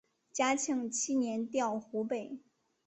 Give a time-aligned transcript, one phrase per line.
[0.33, 2.39] 嘉庆七年调湖北。